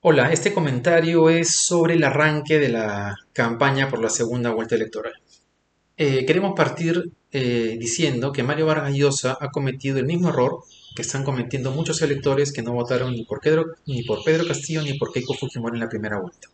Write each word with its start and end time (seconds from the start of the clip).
Hola, 0.00 0.32
este 0.32 0.54
comentario 0.54 1.28
es 1.28 1.50
sobre 1.50 1.92
el 1.92 2.04
arranque 2.04 2.58
de 2.58 2.70
la 2.70 3.16
campaña 3.34 3.90
por 3.90 4.00
la 4.00 4.08
segunda 4.08 4.54
vuelta 4.54 4.76
electoral. 4.76 5.12
Eh, 5.98 6.24
queremos 6.24 6.54
partir 6.56 7.12
eh, 7.32 7.76
diciendo 7.78 8.32
que 8.32 8.42
Mario 8.42 8.64
Vargas 8.64 8.94
Llosa 8.94 9.36
ha 9.38 9.50
cometido 9.50 9.98
el 9.98 10.06
mismo 10.06 10.30
error 10.30 10.60
que 10.96 11.02
están 11.02 11.22
cometiendo 11.22 11.70
muchos 11.70 12.00
electores 12.00 12.50
que 12.50 12.62
no 12.62 12.72
votaron 12.72 13.12
ni 13.12 13.24
por 13.24 13.40
Pedro, 13.40 13.74
ni 13.84 14.04
por 14.04 14.24
Pedro 14.24 14.46
Castillo 14.46 14.80
ni 14.80 14.94
por 14.98 15.12
Keiko 15.12 15.34
Fujimori 15.34 15.76
en 15.76 15.80
la 15.80 15.90
primera 15.90 16.18
vuelta. 16.18 16.48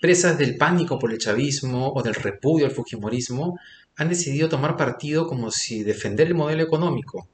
Presas 0.00 0.38
del 0.38 0.56
pánico 0.56 0.98
por 0.98 1.12
el 1.12 1.18
chavismo 1.18 1.92
o 1.92 2.02
del 2.02 2.14
repudio 2.14 2.64
al 2.66 2.72
fujimorismo, 2.72 3.58
han 3.96 4.08
decidido 4.08 4.48
tomar 4.48 4.76
partido 4.76 5.26
como 5.26 5.50
si 5.50 5.82
defender 5.82 6.28
el 6.28 6.34
modelo 6.34 6.62
económico 6.62 7.28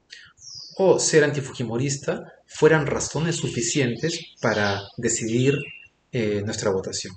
o 0.77 0.99
ser 0.99 1.25
antifujimorista 1.25 2.23
fueran 2.47 2.87
razones 2.87 3.37
suficientes 3.37 4.35
para 4.41 4.81
decidir 4.97 5.55
eh, 6.13 6.43
nuestra 6.45 6.71
votación. 6.71 7.15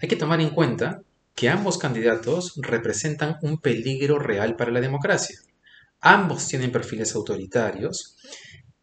Hay 0.00 0.08
que 0.08 0.16
tomar 0.16 0.40
en 0.40 0.50
cuenta 0.50 1.02
que 1.34 1.48
ambos 1.48 1.78
candidatos 1.78 2.54
representan 2.56 3.36
un 3.42 3.58
peligro 3.58 4.18
real 4.18 4.56
para 4.56 4.70
la 4.70 4.80
democracia. 4.80 5.38
Ambos 6.00 6.46
tienen 6.46 6.70
perfiles 6.70 7.14
autoritarios 7.14 8.16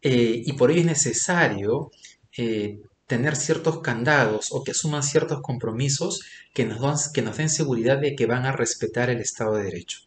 eh, 0.02 0.42
y 0.44 0.52
por 0.52 0.70
ello 0.70 0.80
es 0.80 0.86
necesario 0.86 1.90
eh, 2.36 2.80
tener 3.06 3.36
ciertos 3.36 3.80
candados 3.80 4.48
o 4.52 4.64
que 4.64 4.70
asuman 4.70 5.02
ciertos 5.02 5.40
compromisos 5.42 6.22
que 6.54 6.64
nos, 6.64 7.08
que 7.08 7.22
nos 7.22 7.36
den 7.36 7.50
seguridad 7.50 7.98
de 7.98 8.14
que 8.14 8.26
van 8.26 8.46
a 8.46 8.52
respetar 8.52 9.10
el 9.10 9.20
Estado 9.20 9.54
de 9.56 9.64
Derecho. 9.64 10.00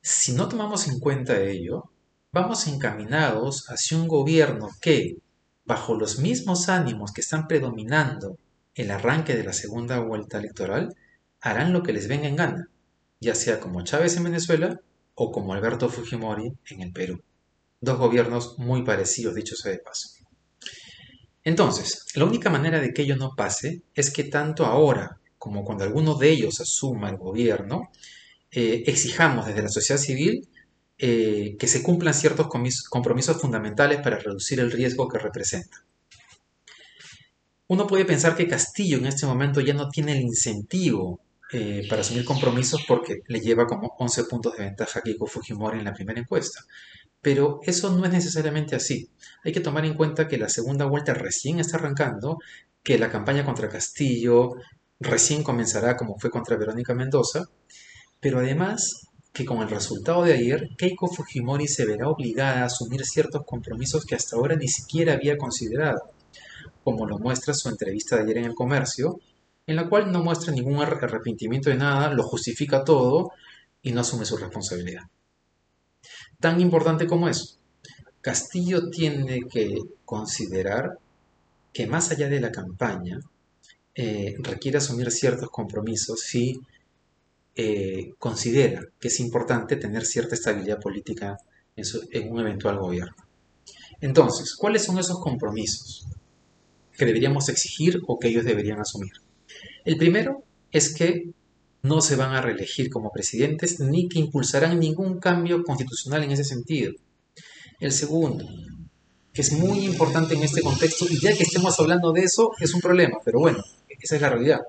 Si 0.00 0.32
no 0.32 0.48
tomamos 0.48 0.88
en 0.88 0.98
cuenta 0.98 1.40
ello, 1.40 1.90
vamos 2.32 2.66
encaminados 2.66 3.70
hacia 3.70 3.96
un 3.96 4.08
gobierno 4.08 4.68
que, 4.80 5.18
bajo 5.64 5.94
los 5.94 6.18
mismos 6.18 6.68
ánimos 6.68 7.12
que 7.12 7.20
están 7.20 7.46
predominando 7.46 8.36
el 8.74 8.90
arranque 8.90 9.36
de 9.36 9.44
la 9.44 9.52
segunda 9.52 10.00
vuelta 10.00 10.38
electoral, 10.38 10.94
harán 11.40 11.72
lo 11.72 11.82
que 11.82 11.92
les 11.92 12.08
venga 12.08 12.26
en 12.26 12.36
gana, 12.36 12.68
ya 13.20 13.34
sea 13.34 13.60
como 13.60 13.82
Chávez 13.82 14.16
en 14.16 14.24
Venezuela 14.24 14.80
o 15.14 15.30
como 15.30 15.54
Alberto 15.54 15.88
Fujimori 15.88 16.52
en 16.70 16.82
el 16.82 16.92
Perú. 16.92 17.22
Dos 17.80 17.98
gobiernos 17.98 18.58
muy 18.58 18.82
parecidos, 18.82 19.34
dicho 19.34 19.56
sea 19.56 19.72
de 19.72 19.78
paso. 19.78 20.21
Entonces, 21.44 22.06
la 22.14 22.24
única 22.24 22.50
manera 22.50 22.80
de 22.80 22.92
que 22.92 23.02
ello 23.02 23.16
no 23.16 23.34
pase 23.36 23.82
es 23.94 24.12
que 24.12 24.24
tanto 24.24 24.64
ahora 24.64 25.18
como 25.42 25.64
cuando 25.64 25.82
alguno 25.82 26.14
de 26.14 26.30
ellos 26.30 26.60
asuma 26.60 27.10
el 27.10 27.16
gobierno, 27.16 27.90
eh, 28.52 28.84
exijamos 28.86 29.44
desde 29.44 29.62
la 29.62 29.68
sociedad 29.68 30.00
civil 30.00 30.48
eh, 30.96 31.56
que 31.58 31.66
se 31.66 31.82
cumplan 31.82 32.14
ciertos 32.14 32.46
compromisos 32.88 33.40
fundamentales 33.40 34.00
para 34.02 34.20
reducir 34.20 34.60
el 34.60 34.70
riesgo 34.70 35.08
que 35.08 35.18
representa. 35.18 35.84
Uno 37.66 37.88
puede 37.88 38.04
pensar 38.04 38.36
que 38.36 38.46
Castillo 38.46 38.98
en 38.98 39.06
este 39.06 39.26
momento 39.26 39.60
ya 39.60 39.74
no 39.74 39.88
tiene 39.88 40.12
el 40.12 40.20
incentivo 40.20 41.18
eh, 41.52 41.86
para 41.88 42.00
asumir 42.00 42.24
compromisos 42.24 42.84
porque 42.88 43.22
le 43.26 43.40
lleva 43.40 43.66
como 43.66 43.94
11 43.98 44.24
puntos 44.24 44.56
de 44.56 44.64
ventaja 44.64 45.00
a 45.00 45.02
Keiko 45.02 45.26
Fujimori 45.26 45.78
en 45.78 45.84
la 45.84 45.92
primera 45.92 46.20
encuesta. 46.20 46.64
Pero 47.20 47.60
eso 47.64 47.90
no 47.90 48.04
es 48.04 48.12
necesariamente 48.12 48.74
así. 48.74 49.10
Hay 49.44 49.52
que 49.52 49.60
tomar 49.60 49.84
en 49.84 49.94
cuenta 49.94 50.28
que 50.28 50.38
la 50.38 50.48
segunda 50.48 50.86
vuelta 50.86 51.14
recién 51.14 51.60
está 51.60 51.76
arrancando, 51.76 52.38
que 52.82 52.98
la 52.98 53.10
campaña 53.10 53.44
contra 53.44 53.68
Castillo 53.68 54.56
recién 54.98 55.42
comenzará 55.42 55.96
como 55.96 56.18
fue 56.18 56.30
contra 56.30 56.56
Verónica 56.56 56.94
Mendoza, 56.94 57.44
pero 58.20 58.38
además 58.38 59.08
que 59.32 59.44
con 59.44 59.62
el 59.62 59.68
resultado 59.68 60.22
de 60.24 60.34
ayer, 60.34 60.68
Keiko 60.76 61.08
Fujimori 61.08 61.66
se 61.66 61.86
verá 61.86 62.08
obligada 62.08 62.62
a 62.62 62.66
asumir 62.66 63.04
ciertos 63.04 63.44
compromisos 63.46 64.04
que 64.04 64.14
hasta 64.14 64.36
ahora 64.36 64.56
ni 64.56 64.68
siquiera 64.68 65.14
había 65.14 65.38
considerado, 65.38 66.10
como 66.84 67.06
lo 67.06 67.18
muestra 67.18 67.54
su 67.54 67.68
entrevista 67.68 68.16
de 68.16 68.22
ayer 68.22 68.38
en 68.38 68.44
el 68.44 68.54
comercio, 68.54 69.20
en 69.66 69.76
la 69.76 69.88
cual 69.88 70.10
no 70.10 70.22
muestra 70.22 70.52
ningún 70.52 70.80
arrepentimiento 70.80 71.70
de 71.70 71.76
nada, 71.76 72.12
lo 72.12 72.22
justifica 72.22 72.84
todo 72.84 73.32
y 73.82 73.92
no 73.92 74.00
asume 74.00 74.24
su 74.24 74.36
responsabilidad. 74.36 75.02
Tan 76.40 76.60
importante 76.60 77.06
como 77.06 77.28
eso, 77.28 77.58
Castillo 78.20 78.90
tiene 78.90 79.42
que 79.50 79.76
considerar 80.04 80.98
que 81.72 81.86
más 81.86 82.10
allá 82.10 82.28
de 82.28 82.40
la 82.40 82.52
campaña, 82.52 83.18
eh, 83.94 84.36
requiere 84.38 84.78
asumir 84.78 85.10
ciertos 85.10 85.50
compromisos 85.50 86.20
si 86.20 86.58
eh, 87.54 88.14
considera 88.18 88.82
que 88.98 89.08
es 89.08 89.20
importante 89.20 89.76
tener 89.76 90.06
cierta 90.06 90.34
estabilidad 90.34 90.80
política 90.80 91.36
en, 91.76 92.32
un 92.32 92.40
eventual 92.40 92.78
gobierno. 92.78 93.16
Entonces, 94.00 94.54
¿cuáles 94.56 94.84
son 94.84 94.98
esos 94.98 95.20
compromisos 95.20 96.06
que 96.96 97.04
deberíamos 97.04 97.48
exigir 97.48 98.00
o 98.06 98.18
que 98.18 98.28
ellos 98.28 98.44
deberían 98.44 98.80
asumir? 98.80 99.12
El 99.84 99.96
primero 99.96 100.44
es 100.70 100.94
que 100.94 101.30
no 101.82 102.00
se 102.00 102.16
van 102.16 102.32
a 102.32 102.40
reelegir 102.40 102.90
como 102.90 103.10
presidentes 103.10 103.80
ni 103.80 104.08
que 104.08 104.20
impulsarán 104.20 104.78
ningún 104.78 105.18
cambio 105.18 105.62
constitucional 105.64 106.22
en 106.22 106.30
ese 106.30 106.44
sentido. 106.44 106.92
El 107.80 107.92
segundo, 107.92 108.46
que 109.32 109.42
es 109.42 109.52
muy 109.52 109.84
importante 109.84 110.34
en 110.34 110.44
este 110.44 110.62
contexto, 110.62 111.06
y 111.10 111.20
ya 111.20 111.36
que 111.36 111.42
estemos 111.42 111.78
hablando 111.80 112.12
de 112.12 112.22
eso, 112.22 112.52
es 112.60 112.72
un 112.74 112.80
problema, 112.80 113.18
pero 113.24 113.40
bueno, 113.40 113.58
esa 113.88 114.16
es 114.16 114.22
la 114.22 114.30
realidad 114.30 114.60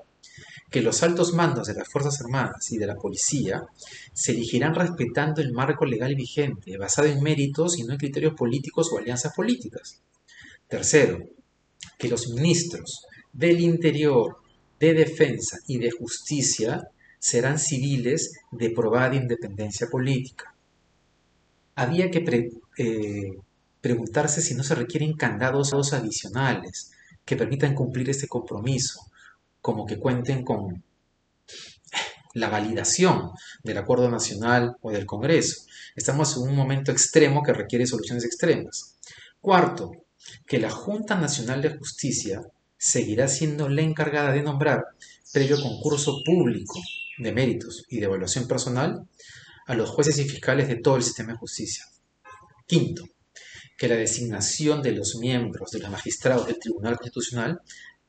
que 0.74 0.82
los 0.82 1.04
altos 1.04 1.34
mandos 1.34 1.68
de 1.68 1.74
las 1.74 1.88
Fuerzas 1.88 2.20
Armadas 2.20 2.72
y 2.72 2.78
de 2.78 2.88
la 2.88 2.96
Policía 2.96 3.62
se 4.12 4.32
elegirán 4.32 4.74
respetando 4.74 5.40
el 5.40 5.52
marco 5.52 5.84
legal 5.84 6.16
vigente, 6.16 6.76
basado 6.76 7.06
en 7.06 7.22
méritos 7.22 7.78
y 7.78 7.84
no 7.84 7.92
en 7.92 7.98
criterios 7.98 8.34
políticos 8.34 8.90
o 8.90 8.98
alianzas 8.98 9.32
políticas. 9.32 10.02
Tercero, 10.66 11.20
que 11.96 12.08
los 12.08 12.28
ministros 12.30 13.06
del 13.32 13.60
Interior, 13.60 14.38
de 14.84 14.94
Defensa 14.94 15.58
y 15.66 15.78
de 15.78 15.90
Justicia 15.90 16.88
serán 17.18 17.58
civiles 17.58 18.32
de 18.50 18.70
probada 18.70 19.14
independencia 19.14 19.86
política. 19.88 20.54
Había 21.74 22.10
que 22.10 22.50
eh, 22.76 23.38
preguntarse 23.80 24.42
si 24.42 24.54
no 24.54 24.62
se 24.62 24.74
requieren 24.74 25.14
candados 25.14 25.72
adicionales 25.92 26.92
que 27.24 27.36
permitan 27.36 27.74
cumplir 27.74 28.10
este 28.10 28.28
compromiso, 28.28 29.00
como 29.62 29.86
que 29.86 29.98
cuenten 29.98 30.44
con 30.44 30.84
la 32.34 32.50
validación 32.50 33.30
del 33.62 33.78
acuerdo 33.78 34.10
nacional 34.10 34.76
o 34.82 34.90
del 34.90 35.06
Congreso. 35.06 35.64
Estamos 35.96 36.36
en 36.36 36.42
un 36.42 36.54
momento 36.54 36.92
extremo 36.92 37.42
que 37.42 37.54
requiere 37.54 37.86
soluciones 37.86 38.24
extremas. 38.24 38.98
Cuarto, 39.40 39.92
que 40.46 40.58
la 40.58 40.70
Junta 40.70 41.14
Nacional 41.14 41.62
de 41.62 41.76
Justicia 41.78 42.42
seguirá 42.84 43.28
siendo 43.28 43.66
la 43.70 43.80
encargada 43.80 44.30
de 44.30 44.42
nombrar, 44.42 44.84
previo 45.32 45.58
concurso 45.58 46.18
público 46.22 46.78
de 47.16 47.32
méritos 47.32 47.86
y 47.88 47.98
de 47.98 48.04
evaluación 48.04 48.46
personal, 48.46 49.08
a 49.66 49.74
los 49.74 49.88
jueces 49.88 50.18
y 50.18 50.28
fiscales 50.28 50.68
de 50.68 50.76
todo 50.76 50.96
el 50.96 51.02
sistema 51.02 51.32
de 51.32 51.38
justicia. 51.38 51.86
Quinto, 52.66 53.04
que 53.78 53.88
la 53.88 53.96
designación 53.96 54.82
de 54.82 54.92
los 54.92 55.16
miembros 55.16 55.70
de 55.70 55.78
los 55.78 55.90
magistrados 55.90 56.46
del 56.46 56.58
Tribunal 56.58 56.98
Constitucional 56.98 57.58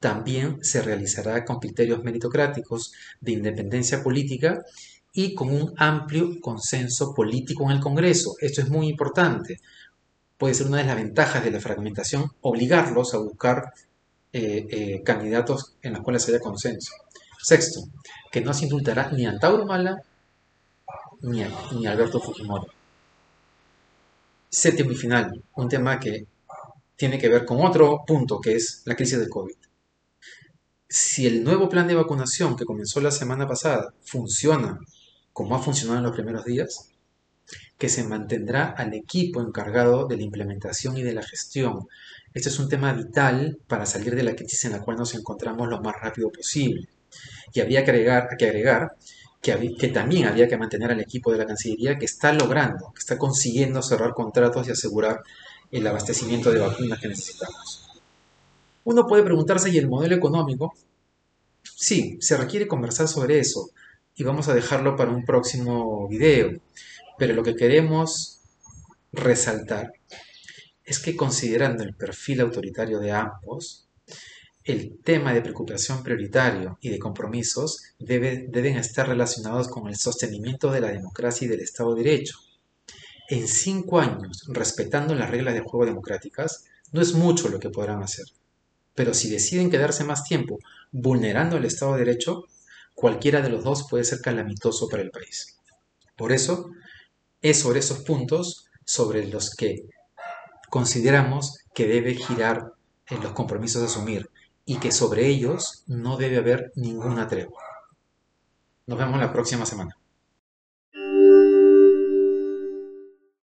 también 0.02 0.62
se 0.62 0.82
realizará 0.82 1.46
con 1.46 1.60
criterios 1.60 2.04
meritocráticos 2.04 2.92
de 3.22 3.32
independencia 3.32 4.04
política 4.04 4.62
y 5.14 5.34
con 5.34 5.52
un 5.52 5.74
amplio 5.78 6.42
consenso 6.42 7.14
político 7.14 7.64
en 7.64 7.78
el 7.78 7.80
Congreso. 7.80 8.36
Esto 8.42 8.60
es 8.60 8.68
muy 8.68 8.90
importante. 8.90 9.62
Puede 10.38 10.54
ser 10.54 10.68
una 10.68 10.80
de 10.80 10.84
las 10.84 10.98
ventajas 10.98 11.46
de 11.46 11.52
la 11.52 11.62
fragmentación 11.62 12.30
obligarlos 12.42 13.14
a 13.14 13.20
buscar 13.20 13.72
eh, 14.38 14.68
eh, 14.70 15.02
candidatos 15.04 15.76
en 15.82 15.94
los 15.94 16.02
cuales 16.02 16.28
haya 16.28 16.40
consenso. 16.40 16.92
Sexto, 17.42 17.82
que 18.32 18.42
no 18.42 18.54
se 18.54 18.66
indultará 18.66 19.10
ni 19.12 19.26
a 19.26 19.30
Antauro 19.30 19.66
Mala 19.66 20.02
ni 21.22 21.44
a, 21.44 21.50
ni 21.72 21.88
Alberto 21.88 22.20
Fujimori. 22.20 22.68
Séptimo 24.50 24.92
y 24.92 24.96
final, 24.96 25.44
un 25.56 25.70
tema 25.70 26.00
que 26.00 26.26
tiene 26.96 27.18
que 27.18 27.30
ver 27.30 27.46
con 27.46 27.64
otro 27.64 28.04
punto, 28.06 28.40
que 28.40 28.56
es 28.56 28.82
la 28.86 28.96
crisis 28.96 29.20
del 29.20 29.30
COVID 29.30 29.56
si 30.98 31.28
el 31.28 31.44
nuevo 31.44 31.68
plan 31.68 31.88
de 31.88 31.96
vacunación 31.96 32.56
que 32.56 32.64
comenzó 32.64 33.02
la 33.02 33.12
semana 33.12 33.48
pasada 33.48 33.94
funciona 34.04 34.80
como 35.34 35.56
ha 35.56 35.60
funcionado 35.60 36.00
en 36.00 36.06
los 36.06 36.16
primeros 36.16 36.46
días, 36.46 36.90
que 37.78 37.90
se 37.90 38.04
mantendrá 38.04 38.72
al 38.72 38.94
equipo 38.94 39.42
encargado 39.42 40.08
de 40.08 40.18
la 40.18 40.24
implementación 40.24 40.98
y 40.98 41.04
de 41.04 41.14
la 41.14 41.24
gestión. 41.24 41.88
Este 42.34 42.50
es 42.50 42.60
un 42.60 42.70
tema 42.70 42.94
vital 42.94 43.58
para 43.68 43.86
salir 43.86 44.16
de 44.16 44.24
la 44.24 44.36
crisis 44.36 44.66
en 44.66 44.74
la 44.74 44.82
cual 44.82 44.98
nos 44.98 45.14
encontramos 45.14 45.68
lo 45.68 45.82
más 45.82 45.96
rápido 46.02 46.32
posible. 46.32 46.88
Y 47.54 47.62
había 47.62 47.84
que 47.84 47.92
agregar, 47.92 48.28
que, 48.38 48.46
agregar 48.46 48.96
que, 49.42 49.76
que 49.78 49.88
también 49.90 50.28
había 50.28 50.48
que 50.48 50.58
mantener 50.58 50.92
al 50.92 51.00
equipo 51.02 51.32
de 51.32 51.38
la 51.38 51.46
Cancillería 51.46 51.98
que 51.98 52.06
está 52.06 52.34
logrando, 52.34 52.92
que 52.94 53.00
está 53.00 53.18
consiguiendo 53.18 53.82
cerrar 53.82 54.14
contratos 54.14 54.68
y 54.68 54.72
asegurar 54.72 55.22
el 55.72 55.86
abastecimiento 55.88 56.52
de 56.52 56.60
vacunas 56.60 57.00
que 57.00 57.08
necesitamos. 57.08 57.86
Uno 58.86 59.08
puede 59.08 59.24
preguntarse, 59.24 59.70
¿y 59.70 59.78
el 59.78 59.90
modelo 59.90 60.16
económico? 60.16 60.74
Sí, 61.64 62.18
se 62.22 62.38
requiere 62.38 62.68
conversar 62.68 63.08
sobre 63.08 63.40
eso, 63.40 63.72
y 64.16 64.24
vamos 64.24 64.48
a 64.48 64.54
dejarlo 64.54 64.96
para 64.96 65.12
un 65.12 65.26
próximo 65.26 66.08
video. 66.08 66.60
Pero 67.18 67.34
lo 67.34 67.44
que 67.44 67.56
queremos 67.56 68.42
resaltar 69.12 69.94
es 70.84 71.00
que 71.00 71.16
considerando 71.16 71.84
el 71.84 71.96
perfil 71.96 72.42
autoritario 72.42 73.00
de 73.00 73.12
ambos, 73.12 73.88
el 74.64 75.00
tema 75.04 75.34
de 75.34 75.42
preocupación 75.42 76.04
prioritario 76.04 76.78
y 76.82 76.90
de 76.90 77.00
compromisos 77.00 77.84
deben 78.00 78.78
estar 78.78 79.08
relacionados 79.08 79.68
con 79.68 79.88
el 79.88 79.96
sostenimiento 79.96 80.72
de 80.72 80.82
la 80.82 80.92
democracia 80.92 81.46
y 81.46 81.50
del 81.50 81.62
Estado 81.62 81.94
de 81.94 82.04
Derecho. 82.04 82.40
En 83.30 83.48
cinco 83.48 84.00
años, 84.00 84.44
respetando 84.48 85.16
las 85.16 85.30
reglas 85.30 85.54
de 85.54 85.62
juego 85.62 85.86
democráticas, 85.86 86.66
no 86.92 87.02
es 87.02 87.14
mucho 87.14 87.50
lo 87.50 87.60
que 87.60 87.70
podrán 87.70 88.04
hacer. 88.04 88.26
Pero 88.94 89.14
si 89.14 89.30
deciden 89.30 89.70
quedarse 89.70 90.04
más 90.04 90.24
tiempo 90.24 90.60
vulnerando 90.92 91.58
el 91.58 91.66
Estado 91.66 91.94
de 91.94 92.06
Derecho, 92.06 92.46
cualquiera 92.94 93.42
de 93.42 93.50
los 93.50 93.64
dos 93.64 93.88
puede 93.90 94.04
ser 94.04 94.22
calamitoso 94.22 94.88
para 94.88 95.04
el 95.04 95.12
país. 95.12 95.58
Por 96.16 96.32
eso, 96.32 96.72
es 97.50 97.60
sobre 97.60 97.80
esos 97.80 98.00
puntos 98.00 98.66
sobre 98.86 99.28
los 99.28 99.54
que 99.54 99.86
consideramos 100.72 101.60
que 101.76 101.88
debe 101.88 102.16
girar 102.16 102.74
en 103.08 103.22
los 103.22 103.34
compromisos 103.34 103.84
a 103.84 103.86
asumir 103.86 104.32
y 104.66 104.80
que 104.80 104.92
sobre 104.92 105.28
ellos 105.28 105.84
no 105.86 106.18
debe 106.18 106.38
haber 106.38 106.72
ninguna 106.76 107.28
tregua. 107.28 107.62
Nos 108.88 108.98
vemos 108.98 109.20
la 109.20 109.32
próxima 109.32 109.64
semana. 109.64 109.96